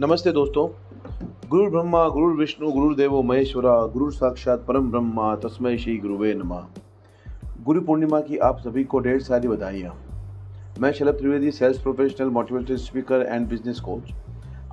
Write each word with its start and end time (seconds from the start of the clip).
नमस्ते 0.00 0.32
दोस्तों। 0.32 0.68
गुरु 1.48 1.70
ब्रह्मा, 1.70 2.08
गुरु 2.08 2.36
विष्णु, 2.36 2.70
गुरु 2.72 2.94
देवो 2.94 3.22
महेश्वरा, 3.22 3.86
गुरु 3.86 4.10
साक्षात 4.10 4.64
परम 4.68 4.90
ब्रह्मा 4.90 5.36
तस्मय 5.36 5.78
श्री 5.78 5.96
गुरुवे 5.96 6.34
नमः। 6.34 6.64
गुरु 7.64 7.80
पूर्णिमा 7.80 8.20
की 8.20 8.38
आप 8.38 8.58
सभी 8.58 8.84
को 8.84 9.00
ढेर 9.00 9.20
सारी 9.20 9.48
बधाइयाँ। 9.48 9.94
मैं 10.80 10.92
Shalabh 10.92 11.14
Trivedi 11.14 11.50
sales 11.50 11.82
professional 11.82 12.28
motivated 12.28 12.76
speaker 12.76 13.22
and 13.22 13.48
business 13.48 13.80
coach 13.80 14.12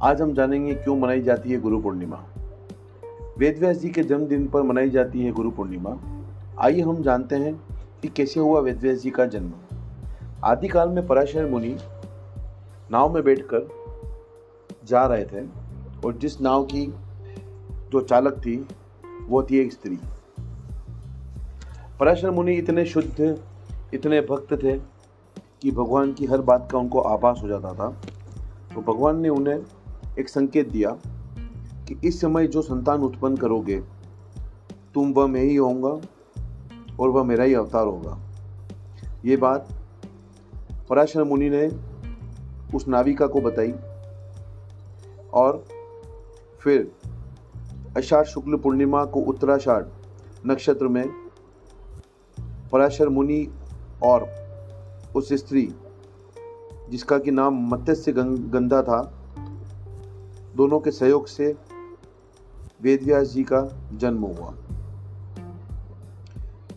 आज 0.02 0.22
हम 0.22 0.34
जानेंगे 0.34 0.74
क्यों 0.74 0.98
मनाई 0.98 1.22
जाती 1.22 1.52
है 1.52 1.60
गुरु 1.60 1.80
पूर्णिमा। 1.80 2.24
वेदव्यास 3.38 3.78
जी 3.78 3.90
के 3.90 4.04
जन्मदिन 4.04 4.48
पर 4.48 4.62
मनाई 4.62 4.90
जाती 4.90 5.24
है 5.24 5.32
गुरु 5.32 5.52
पूर्णिमा। 5.52 5.98
आइए 6.60 6.82
हम 6.82 7.02
जानते 7.02 7.36
हैं 7.36 7.54
कि 8.02 8.08
कैसे 8.08 8.40
हुआ 8.40 8.60
वेदव्यास 8.60 8.98
जी 8.98 9.10
का 9.10 9.26
जन्म। 9.26 9.52
आदिकाल 10.44 10.90
में 10.90 11.08
पराशर 11.08 11.46
मुनि 11.46 11.78
नाव 12.92 13.14
में 13.14 13.24
बैठकर 13.24 13.78
जा 14.88 15.06
रहे 15.06 15.26
थे 15.26 15.46
और 16.06 16.18
जिस 16.18 16.42
नाव 16.42 16.64
की 16.64 16.86
जो 17.92 18.02
चालक 18.02 18.34
थी, 18.34 18.68
वो 19.28 19.44
थी 19.44 19.58
एक 19.58 19.72
स्त्री। 19.72 20.00
पराशर 22.00 22.32
मुनि 22.32 22.54
इतने 22.54 22.86
शुद्ध, 22.86 23.38
इतने 23.94 24.22
भक्त 24.22 24.54
थे 24.54 24.78
कि 25.62 25.72
भगवान 25.72 26.14
की 26.14 26.26
हर 26.26 26.42
बात 26.42 26.70
का 26.72 26.78
उनको 26.78 27.00
आभास 27.00 27.40
हो 27.44 27.48
जाता 27.48 27.74
था। 27.74 27.90
तो 28.76 28.82
भगवान 28.82 29.20
ने 29.20 29.30
उन्हें 29.30 29.60
एक 30.20 30.30
संकेत 30.30 30.70
दिया 30.70 30.92
कि 31.88 32.00
इस 32.08 32.22
समय 32.22 32.48
जो 32.48 32.62
संतान 32.62 33.00
उत्पन्न 33.00 33.36
करोगे, 33.36 33.80
तुम 34.94 35.12
वह 35.14 35.28
मैं 35.28 35.42
ही 35.42 35.56
होऊँगा 35.56 35.90
और 37.00 37.10
वह 37.10 37.24
मेरा 37.24 37.44
ही 37.44 37.54
अवतार 37.54 37.88
होगा। 37.88 38.18
ये 39.26 39.38
बात 39.38 39.68
पराशर 40.90 41.24
मुनि 41.24 41.50
ने 41.50 41.68
उस 42.78 42.88
नाविका 42.88 43.28
को 43.28 43.42
बताई। 43.42 43.74
और 45.38 45.64
फिर 46.60 46.92
अषाढ़ 47.98 48.26
शुक्ल 48.26 48.58
पूर्णिमा 48.58 49.06
को 49.06 49.20
उत्तराषाढ़ 49.20 49.84
नक्षत्र 50.46 50.88
में 50.88 51.08
पराशर 52.72 53.10
मुनि 53.10 53.48
और 54.04 54.28
उस 55.16 55.34
स्त्री, 55.34 55.74
जिसका 56.90 57.18
कि 57.18 57.32
नाम 57.32 57.68
मत्स्य 57.68 58.12
गंधा 58.12 58.82
था, 58.82 59.02
दोनों 60.56 60.80
के 60.80 60.92
सहयोग 60.92 61.28
से 61.28 61.56
वेदव्यास 62.82 63.28
जी 63.28 63.44
का 63.44 63.62
जन्म 63.94 64.22
हुआ। 64.22 64.54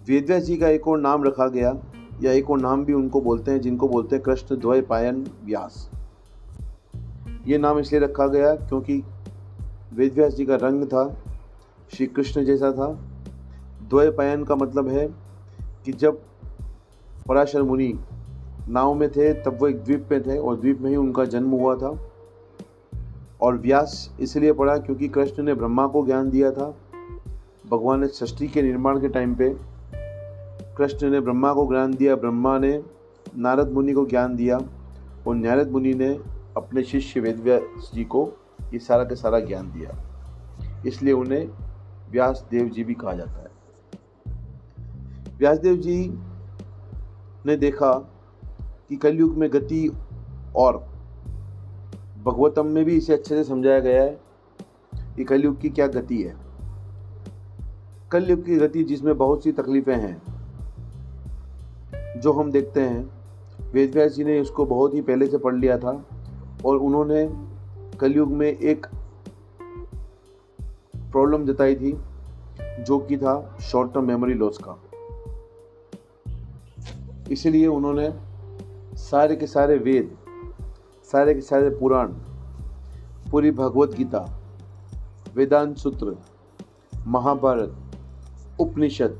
वेदव्यास 0.07 0.43
जी 0.43 0.57
का 0.57 0.69
एक 0.69 0.89
और 0.89 1.01
नाम 1.01 1.25
रखा 1.25 1.49
गया, 1.49 1.77
या 2.23 2.33
एक 2.33 2.51
और 2.51 2.61
नाम 2.61 2.85
भी 2.85 2.93
उनको 2.93 3.21
बोलते 3.21 3.51
हैं, 3.51 3.61
जिनको 3.61 3.89
बोलते 3.89 4.17
हैं 4.17 4.23
कृष्ण 4.23 4.57
द्वय 4.57 4.81
पायन 4.81 5.27
व्यास। 5.45 5.91
ये 7.47 7.59
नाम 7.59 7.79
इसलिए 7.79 8.01
रखा 8.01 8.27
गया 8.27 8.55
क्योंकि 8.55 9.03
वेदव्यास 9.93 10.35
जी 10.35 10.47
का 10.47 10.57
रंग 10.57 10.85
था 10.85 11.17
श्री 11.95 12.07
कृष्ण 12.07 12.45
जैसा 12.45 12.73
था। 12.73 12.93
द्वय 13.89 14.11
पायन 14.11 14.45
का 14.45 14.55
मतलब 14.55 14.89
है 14.89 15.07
कि 15.85 15.93
जब 15.93 16.21
पराशर 17.29 17.63
मुनि 17.63 17.95
नाव 18.69 18.95
में 18.95 19.11
थे, 19.11 19.33
तब 19.33 19.59
वो 19.61 19.69
एक 19.69 19.85
द्वीप 19.85 20.09
में 20.13 20.23
थे 20.23 20.39
और 20.39 20.57
द्वीप 20.57 20.81
में 20.81 20.91
ही 20.91 20.97
उनका 20.97 21.25
जन्म 21.25 21.51
हुआ 21.51 21.77
था। 21.77 21.99
और 23.41 23.57
व्यास 23.57 24.17
इसलिए 24.21 24.53
पढ़ा 24.53 24.79
क्योंकि 24.79 25.09
कृष्ण 25.09 25.43
ने 25.43 25.55
ब्रह्मा 25.55 25.87
को 25.87 26.07
ज्ञान 26.07 26.31
दिया 26.31 26.51
था। 26.51 26.75
भगवान 27.71 28.01
ने 28.01 28.07
सृष्टि 28.07 28.49
के 28.49 28.63
निर्माण 28.63 29.01
के 29.01 29.09
टाइम 29.09 29.35
पे 29.35 29.57
कृष्ण 30.79 31.11
ने 31.11 31.21
ब्रह्मा 31.21 31.53
को 31.53 31.67
ज्ञान 31.67 31.95
दिया, 31.95 32.17
ब्रह्मा 32.17 32.59
ने 32.59 32.83
नारद 33.37 33.73
मुनि 33.73 33.93
को 33.93 34.07
ज्ञान 34.07 34.37
दिया 34.37 34.59
और 35.29 35.35
नारद 35.35 35.71
मुनि 35.71 35.95
ने 35.95 36.40
अपने 36.57 36.83
शिष्य 36.83 37.21
वेदव्यास 37.21 37.91
जी 37.95 38.05
को 38.05 38.33
ये 38.73 38.79
सारा 38.79 39.05
का 39.05 39.15
सारा 39.15 39.41
ज्ञान 39.41 39.73
दिया। 39.73 39.91
इसलिए 40.87 41.13
उन्हें 41.13 41.49
व्यास 42.11 42.45
देव 42.51 42.69
जी 42.69 42.85
भी 42.85 42.95
कहा 42.95 43.13
जाता 43.13 43.41
है। 43.41 43.51
व्यासदेव 45.39 45.77
जी 45.77 46.19
ने 47.47 47.57
देखा 47.57 47.93
कि 48.89 48.97
कलयुग 48.97 49.37
में 49.37 49.53
गति 49.53 49.91
और 50.57 50.77
भगवतम 52.25 52.67
में 52.67 52.85
भी 52.85 52.97
इसे 52.97 53.13
अच्छे 53.13 53.35
से 53.35 53.45
समझाया 53.45 53.81
गया 53.81 54.03
है 54.03 54.21
कि 55.17 55.25
कलयुग 55.25 55.61
की 55.61 55.69
क्या 55.71 55.87
गति 55.87 56.23
है। 56.23 56.37
कलयुग 58.11 58.45
की 58.45 58.57
गति 58.57 58.85
जिसमें 58.85 59.17
बहुत 59.19 59.45
सी 59.45 59.53
तकलीफ़ें 59.53 59.97
हैं, 59.97 60.23
जो 62.21 62.33
हम 62.33 62.51
देखते 62.53 62.81
हैं। 62.81 63.11
वेदव्यास 63.73 64.13
जी 64.13 64.25
ने 64.25 64.41
उसको 64.41 64.67
बहुत 64.67 64.95
ही 64.95 65.01
पहले 65.01 65.27
से 65.27 65.39
पढ़ 65.39 65.55
लिया 65.55 65.79
था। 65.79 65.93
और 66.65 66.77
उन्होंने 66.77 67.29
कलयुग 67.99 68.29
में 68.29 68.49
एक 68.49 68.87
प्रॉब्लम 71.13 71.47
जताई 71.47 71.75
थी, 71.75 71.93
जो 72.81 72.99
कि 72.99 73.17
था 73.17 73.59
शॉर्ट 73.61 73.95
टर्म 73.95 74.05
मेमोरी 74.05 74.35
लॉस 74.35 74.59
का। 74.69 74.77
इसीलिए 77.31 77.67
उन्होंने 77.67 78.13
सारे 78.97 79.37
के 79.37 79.47
सारे 79.47 79.77
वेद, 79.77 80.17
सारे 81.13 81.35
के 81.35 81.41
सारे 81.41 81.71
पुराण, 81.71 82.07
पूरी 83.31 83.51
भगवत 83.51 83.91
गीता, 83.91 84.41
वेदांत 85.35 85.77
सूत्र, 85.77 86.17
महाभारत, 87.07 87.77
उपनिषद, 88.61 89.19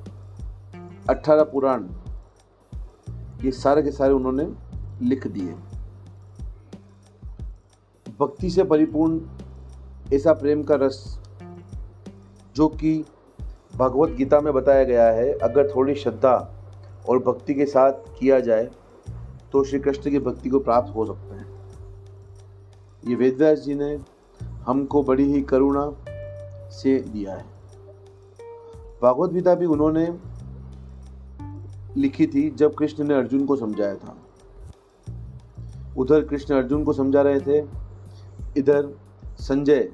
अठारह 1.11 1.43
पुराण, 1.43 1.85
ये 3.45 3.53
सारे 3.53 3.83
के 3.83 3.91
सारे 3.91 4.13
उन्होंने 4.13 4.49
लिख 5.03 5.27
दिए। 5.27 5.55
भक्ति 8.21 8.51
से 8.51 8.65
परिपूर्ण 8.65 9.21
ऐसा 10.15 10.33
प्रेम 10.33 10.63
का 10.63 10.75
रस 10.75 11.19
जो 12.57 12.69
कि 12.69 13.05
भगवत 13.77 14.11
गीता 14.11 14.41
में 14.41 14.53
बताया 14.55 14.85
गया 14.85 15.11
है, 15.11 15.33
अगर 15.33 15.71
थोड़ी 15.71 15.95
श्रद्धा 15.95 16.35
और 17.09 17.19
भक्ति 17.19 17.55
के 17.55 17.67
साथ 17.67 17.93
किया 18.19 18.41
जाए 18.41 18.69
तो 19.53 19.65
श्री 19.65 19.79
कृष्ण 19.79 20.11
की 20.11 20.19
भक्ति 20.19 20.51
को 20.51 20.59
प्राप्त 20.59 20.95
हो 20.95 21.05
सकते 21.07 21.35
हैं। 21.35 21.47
ये 23.09 23.15
वेदव्यास 23.15 23.59
जी 23.59 23.75
ने 23.75 23.99
हमको 24.67 25.03
बड़ी 25.03 25.25
ही 25.25 25.43
करुणा 25.43 25.91
से 26.71 26.99
दिया 27.03 27.35
है। 27.35 27.45
भागवत 29.03 29.33
गीता 29.33 29.55
भी 29.55 29.67
उन्होंने 29.67 30.07
लिखी 31.97 32.27
थी 32.27 32.51
जब 32.51 32.75
कृष्ण 32.75 33.05
ने 33.05 33.15
अर्जुन 33.15 33.47
को 33.47 33.57
समझाया 33.57 33.95
था। 33.95 34.17
उधर 35.99 36.25
कृष्ण 36.25 36.55
अर्जुन 36.55 36.85
को 36.85 36.93
समझा 36.93 37.23
रहे 37.23 37.41
थे 37.41 37.90
इधर 38.57 38.95
संजय 39.39 39.89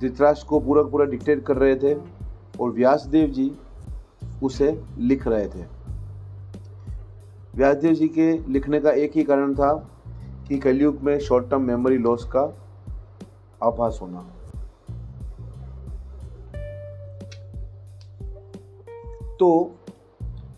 धृतराष्ट्र 0.00 0.46
को 0.46 0.60
पूरा 0.60 0.82
पूरा 0.82 1.04
डिक्टेट 1.04 1.44
कर 1.46 1.56
रहे 1.56 1.76
थे 1.76 1.94
और 2.60 2.70
व्यासदेव 2.70 3.28
जी 3.28 3.50
उसे 4.42 4.82
लिख 4.98 5.26
रहे 5.28 5.46
थे। 5.48 5.64
व्यासदेव 7.54 7.94
जी 7.94 8.08
के 8.08 8.32
लिखने 8.52 8.80
का 8.80 8.90
एक 8.90 9.12
ही 9.14 9.24
कारण 9.24 9.54
था 9.54 9.72
कि 10.48 10.58
कलयुग 10.58 11.00
में 11.02 11.18
शॉर्ट 11.18 11.50
टर्म 11.50 11.62
मेमोरी 11.62 11.98
लॉस 11.98 12.24
का 12.24 12.42
आभास 13.62 13.98
होना। 14.02 14.20
तो 19.38 19.74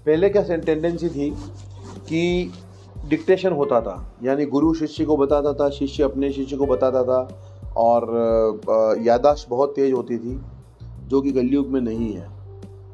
पहले 0.07 0.29
क्या 0.29 0.57
टेंडेंसी 0.57 1.09
थी 1.09 1.31
कि 2.09 2.53
डिक्टेशन 3.09 3.53
होता 3.53 3.81
था। 3.81 4.13
यानी 4.23 4.45
गुरु 4.47 4.75
शिष्य 4.75 5.05
को 5.05 5.17
बताता 5.17 5.53
था, 5.53 5.69
शिष्य 5.71 6.03
अपने 6.03 6.31
शिष्य 6.33 6.57
को 6.57 6.67
बताता 6.67 7.03
था 7.05 7.39
और 7.77 9.01
यादाश्त 9.03 9.49
बहुत 9.49 9.73
तेज 9.77 9.93
होती 9.93 10.19
थी, 10.19 10.41
जो 11.09 11.21
कि 11.21 11.33
कलयुग 11.33 11.69
में 11.69 11.81
नहीं 11.81 12.13
है। 12.13 12.29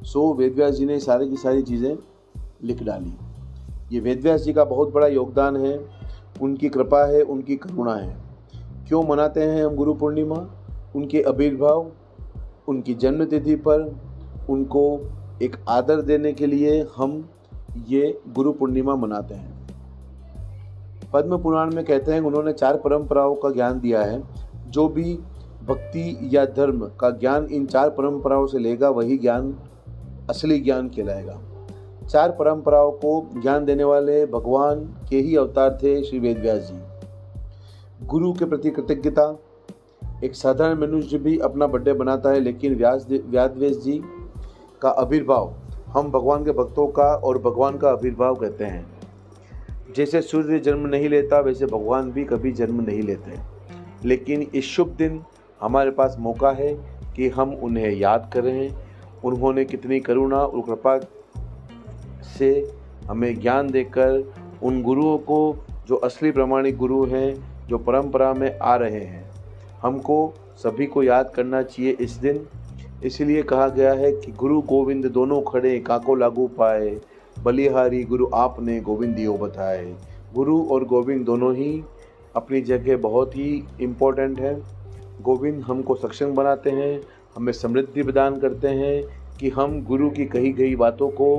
सो 0.03 0.33
वेदव्यास 0.35 0.75
जी 0.75 0.87
ने 0.87 0.99
सारी 1.01 1.29
की 1.29 1.37
सारी 1.37 1.63
चीज़ें 1.63 1.97
लिख 2.65 2.83
डाली। 2.83 3.13
ये 3.93 4.01
वेदव्यास 4.01 4.41
जी 4.41 4.53
का 4.53 4.65
बहुत 4.65 4.93
बड़ा 4.93 5.07
योगदान 5.07 5.57
है, 5.57 5.89
उनकी 6.43 6.69
कृपा 6.69 7.05
है, 7.05 7.23
उनकी 7.23 7.57
करुणा 7.57 7.95
है। 7.95 8.17
क्यों 8.89 9.03
मनाते 9.03 9.43
हैं 9.43 9.65
हम 9.67 9.77
गुरु 9.77 9.95
पूर्णिमा? 9.95 10.47
उनके 10.97 11.23
आविर्भाव, 11.23 11.91
उनकी 12.69 12.95
जन्मतिथि 12.95 13.55
पर, 13.57 13.97
उनको 14.51 15.01
एक 15.43 15.57
आदर 15.69 16.01
देने 16.01 16.33
के 16.33 16.47
लिए 16.47 16.87
हम 16.97 17.29
ये 17.89 18.21
गुरु 18.29 18.53
पूर्णिमा 18.53 18.97
मनाते 18.97 19.35
हैं। 19.35 19.56
पद्म 21.13 21.39
पुराण 21.39 21.75
में 21.75 21.85
कहते 21.85 22.13
हैं 22.13 22.21
उन्होंने 22.21 22.53
चार 22.53 22.77
परंपराओं 22.77 23.35
का 23.35 23.51
ज्ञान 23.51 23.81
दिया 23.81 24.03
है। 24.03 24.23
जो 24.69 24.89
भी 24.89 25.19
भक्ति 25.67 26.31
या 26.33 26.45
धर्म 26.45 26.91
का 27.01 27.11
ज्ञान 27.11 27.45
इन 27.45 27.67
चार 27.67 27.91
परंपराओं 27.91 28.47
से 28.47 28.59
लेगा, 28.59 28.91
वही 28.91 29.19
ज्ञान, 29.19 29.57
असली 30.31 30.61
ज्ञान 30.61 30.89
कहलाएगा। 30.89 31.39
चार 32.09 32.31
परंपराओं 32.31 32.93
को 32.93 33.31
ज्ञान 33.43 33.65
देने 33.65 33.85
वाले 33.85 34.27
भगवान 34.27 34.97
के 35.11 35.19
ही 35.19 35.37
अवतार 35.37 35.79
थे 35.83 36.03
श्री 36.03 36.19
वेद 36.19 36.39
व्यास 36.39 36.73
जी। 36.73 36.81
गुरु 38.07 38.33
के 38.33 38.45
प्रति 38.45 38.71
कृतज्ञता, 38.71 39.39
एक 40.25 40.35
साधारण 40.35 40.81
मनुष्य 40.81 41.19
भी 41.19 41.39
अपना 41.39 41.67
बर्थडे 41.67 41.93
बनाता 41.93 42.31
है, 42.31 42.41
लेकिन 42.41 42.75
व्यास 42.75 43.07
व्यास 43.11 43.77
जी 43.77 44.03
का 44.83 44.89
आविर्भाव, 44.89 45.55
हम 45.89 46.11
भगवान 46.11 46.45
के 46.45 46.53
भक्तों 46.53 46.87
का 46.87 47.15
और 47.15 47.39
भगवान 47.39 47.79
का 47.79 47.91
आविर्भाव 47.91 48.35
कहते 48.35 48.65
हैं। 48.65 48.96
जैसे 49.95 50.21
सूर्य 50.21 50.59
जन्म 50.59 50.87
नहीं 50.87 51.09
लेता, 51.09 51.41
वैसे 51.41 51.67
भगवान 51.67 52.11
भी 52.11 52.25
कभी 52.25 52.53
जन्म 52.53 52.81
नहीं 52.81 53.03
लेते 53.03 53.57
लेकिन 54.05 54.47
इस 54.55 54.65
शुभ 54.65 54.89
दिन 54.89 55.25
हमारे 55.61 55.91
पास 55.91 56.17
मौका 56.21 56.51
है 56.51 56.75
कि 57.17 57.29
हम 57.29 57.55
उन्हें 57.55 57.91
याद 57.91 58.31
करें। 58.35 58.77
उन्होंने 59.25 59.65
कितनी 59.65 60.01
करुणा 60.01 60.37
और 60.37 60.61
कृपा 60.61 60.99
से 62.39 62.75
हमें 63.07 63.41
ज्ञान 63.41 63.71
देकर 63.71 64.33
उन 64.63 64.83
गुरुओं 64.83 65.19
को, 65.19 65.57
जो 65.89 65.97
असली 65.97 66.31
प्रमाणिक 66.31 66.77
गुरु 66.77 67.07
हैं, 67.07 67.35
जो 67.69 67.79
परंपरा 67.79 68.35
में 68.35 68.59
आ 68.59 68.77
रहे 68.77 69.01
हैं, 69.01 69.31
हमको 69.83 70.35
सभी 70.57 70.87
को 70.87 71.03
याद 71.03 71.31
करना 71.31 71.63
चाहिए 71.63 71.97
इस 72.01 72.13
दिन। 72.13 72.47
इसलिए 73.05 73.43
कहा 73.43 73.69
गया 73.69 73.93
है 73.93 74.13
कि 74.13 74.33
गुरु 74.33 74.61
गोविंद 74.61 75.07
दोनों 75.07 75.43
खड़े, 75.43 75.79
काको 75.79 76.15
लागू 76.15 76.47
पाए। 76.47 77.01
बलिहारी 77.47 78.03
गुरु 78.05 78.27
आपने 78.35 78.81
गोविंद 78.81 78.85
गोविंदियो 78.85 79.33
बताए। 79.33 79.85
गुरु 80.35 80.63
और 80.63 80.85
गोविंद 80.85 81.25
दोनों 81.27 81.55
ही 81.55 81.85
अपनी 82.35 82.61
जगह 82.61 82.97
बहुत 82.97 83.37
ही 83.37 83.69
इम्पोर्टेंट 83.81 84.41
है। 84.41 84.55
गोविंद 85.23 85.63
हमको 85.63 85.95
सक्षम 85.95 86.35
बनाते 86.35 86.71
हैं, 86.71 87.01
हमें 87.37 87.53
समृद्धि 87.53 88.03
प्रदान 88.03 88.39
करते 88.39 88.69
हैं 88.69 89.03
कि 89.41 89.51
हम 89.51 89.83
गुरु 89.85 90.11
की 90.11 90.25
कही 90.25 90.53
गई 90.53 90.77
बातों 90.77 91.09
को 91.11 91.31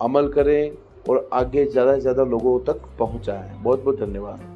अमल 0.00 0.28
करें 0.28 0.72
और 1.08 1.28
आगे 1.32 1.64
ज़्यादा 1.64 1.94
से 1.94 2.00
ज़्यादा 2.00 2.24
लोगों 2.24 2.58
तक 2.60 2.82
पहुँचाएँ। 2.98 3.62
बहुत 3.62 3.84
बहुत 3.84 4.00
धन्यवाद। 4.00 4.49